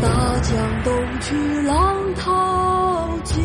[0.00, 3.42] 大江东去浪淘尽，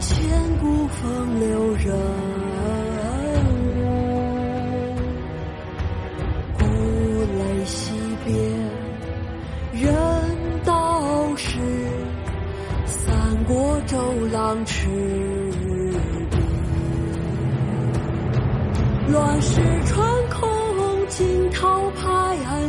[0.00, 0.12] 千
[0.60, 1.94] 古风流人
[3.76, 3.80] 物。
[6.58, 6.64] 故
[7.38, 7.94] 垒西
[8.24, 8.34] 边，
[9.72, 9.84] 人
[10.64, 11.58] 道是
[12.86, 13.96] 三国周
[14.32, 14.88] 郎赤
[16.30, 16.38] 壁。
[19.12, 20.13] 乱世穿，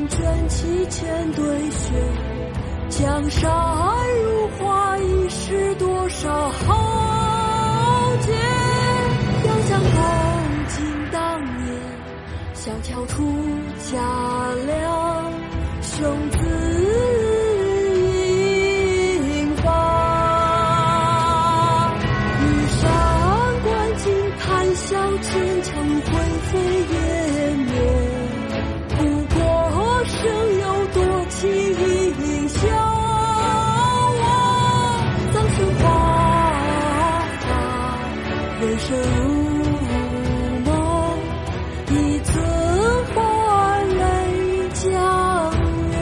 [0.08, 1.92] 卷起千堆雪。
[2.90, 3.52] 江山
[4.24, 8.32] 如画，一时多少豪杰。
[9.46, 9.90] 遥想公
[10.70, 10.76] 瑾
[11.12, 11.66] 当年，
[12.54, 13.24] 小乔初
[13.92, 15.32] 嫁了，
[15.82, 16.30] 兄
[38.58, 39.96] 人生如
[40.64, 40.72] 梦，
[41.92, 42.34] 一寸
[43.14, 43.16] 还
[43.90, 44.00] 泪
[44.74, 44.82] 江
[45.92, 45.94] 月。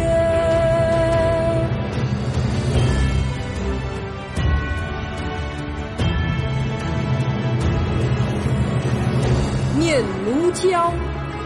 [9.79, 10.61] 念奴娇·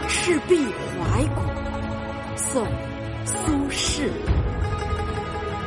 [0.08, 0.50] 赤壁
[1.00, 1.40] 怀古，
[2.36, 2.62] 宋·
[3.24, 3.34] 苏
[3.70, 4.10] 轼。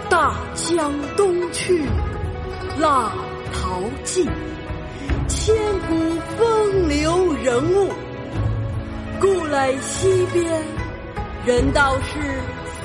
[0.08, 1.84] 大江东去，
[2.78, 3.12] 浪
[3.54, 4.30] 淘尽，
[5.32, 5.56] 千
[5.88, 5.96] 古
[6.38, 7.90] 风流人物。
[9.20, 10.62] 故垒西边，
[11.46, 12.20] 人道是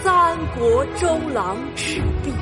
[0.02, 2.32] 三国周郎赤壁。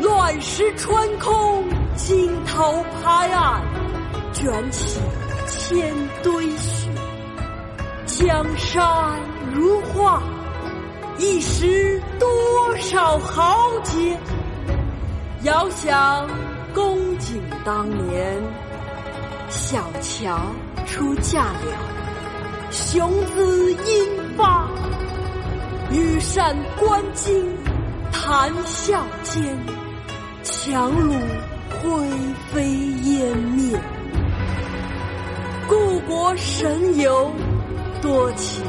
[0.00, 3.62] 乱石穿空，惊涛拍岸，
[4.32, 4.98] 卷起
[5.46, 6.90] 千堆雪。
[8.06, 9.20] 江山
[9.52, 10.22] 如画，
[11.18, 12.28] 一时多
[12.78, 14.16] 少豪杰。
[15.42, 16.26] 遥想
[16.74, 18.42] 公瑾当年，
[19.48, 20.40] 小乔
[20.86, 24.68] 出嫁了，雄姿英发。
[25.90, 27.44] 羽扇纶巾，
[28.10, 29.56] 谈笑间，
[30.42, 31.20] 樯橹
[31.80, 32.08] 灰
[32.52, 32.68] 飞
[33.04, 33.78] 烟灭。
[35.68, 37.30] 故国神游，
[38.02, 38.64] 多情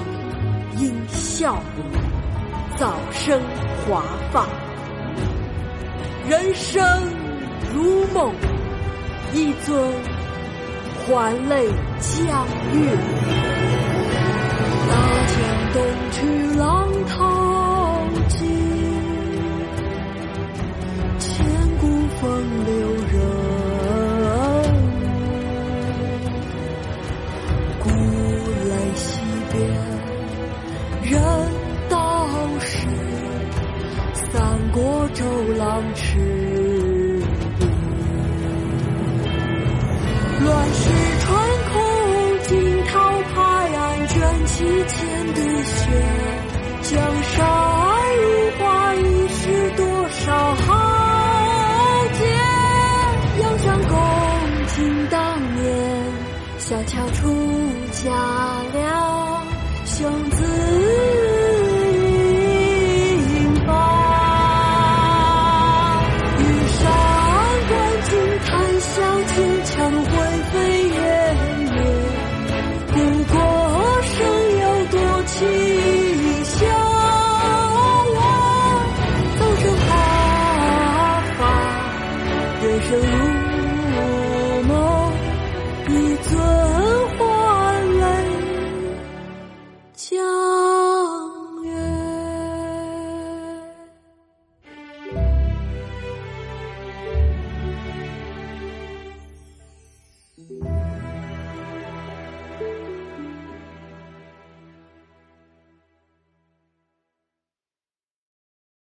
[0.78, 3.42] 应笑我，早生
[3.88, 4.46] 华发。
[6.30, 6.86] 人生
[7.74, 8.32] 如梦，
[9.34, 9.92] 一尊
[11.08, 11.50] 还酹
[12.02, 12.78] 江月。
[14.90, 14.92] 大
[15.32, 15.36] 江
[15.74, 15.76] 东
[16.12, 16.18] 去，
[16.60, 16.62] 浪
[17.08, 17.16] 淘
[18.28, 18.38] 尽，
[21.18, 21.26] 千
[21.80, 21.82] 古
[22.20, 22.22] 风
[22.66, 22.72] 流
[23.08, 23.16] 人
[24.84, 25.00] 物。
[27.80, 27.86] 故
[28.68, 29.08] 垒西
[29.54, 29.56] 边，
[31.04, 31.16] 人
[31.90, 31.96] 道
[32.60, 32.70] 是
[34.14, 34.36] 三
[34.74, 34.76] 国
[35.14, 35.24] 周
[35.58, 36.20] 郎赤
[44.88, 45.78] 千堆雪。
[46.84, 46.92] 江
[47.24, 47.36] 山
[48.18, 48.24] 如
[48.58, 48.62] 画，
[48.96, 49.42] 一时
[49.76, 50.68] 多少豪
[52.14, 52.20] 杰。
[53.42, 53.92] 遥想公
[54.68, 54.76] 瑾
[55.10, 55.18] 当
[55.56, 55.66] 年，
[56.58, 57.20] 小乔出
[57.92, 58.10] 嫁
[58.74, 58.78] 了，